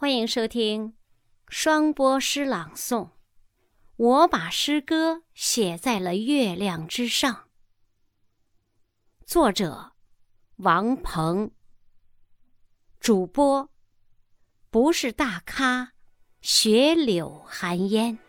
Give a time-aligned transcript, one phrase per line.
[0.00, 0.94] 欢迎收听
[1.48, 3.10] 双播诗朗诵。
[3.96, 7.48] 我把诗歌写在了月亮之上。
[9.26, 9.94] 作者：
[10.58, 11.50] 王鹏。
[13.00, 13.68] 主播：
[14.70, 15.94] 不是大咖，
[16.40, 18.20] 雪柳寒烟。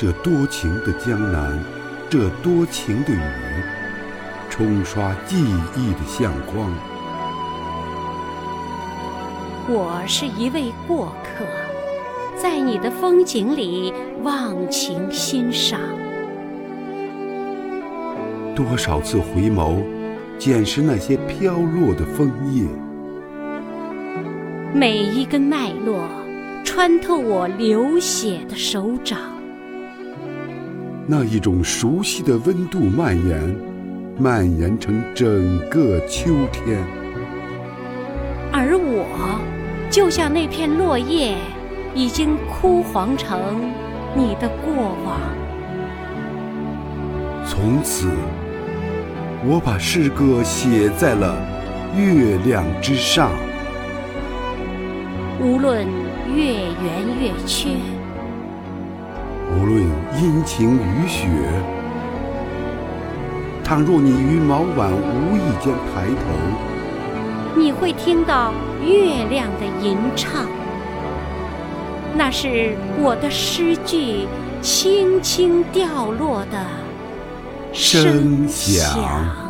[0.00, 1.62] 这多情的江南，
[2.08, 3.20] 这多情的雨，
[4.48, 5.36] 冲刷记
[5.76, 6.72] 忆的相框。
[9.68, 11.44] 我是一位过客，
[12.34, 13.92] 在你的风景里
[14.22, 15.78] 忘情欣赏。
[18.56, 19.84] 多少次回眸，
[20.38, 22.66] 捡拾那些飘落的枫叶。
[24.72, 26.08] 每一根脉络，
[26.64, 29.18] 穿透我流血的手掌。
[31.12, 33.56] 那一种熟悉的温度蔓延，
[34.16, 36.78] 蔓延成整个秋天。
[38.52, 39.40] 而我，
[39.90, 41.34] 就像那片落叶，
[41.96, 43.40] 已经枯黄成
[44.16, 45.20] 你的过往。
[47.44, 48.06] 从此，
[49.44, 51.34] 我把诗歌写在了
[51.96, 53.32] 月亮之上。
[55.40, 55.84] 无论
[56.32, 57.70] 月圆月缺。
[59.52, 59.82] 无论
[60.16, 61.26] 阴晴雨雪，
[63.64, 68.52] 倘若你于某晚无意间抬头，你会听到
[68.84, 70.46] 月亮的吟唱。
[72.14, 74.26] 那是我的诗句
[74.60, 76.64] 轻轻掉落的
[77.72, 79.49] 声响。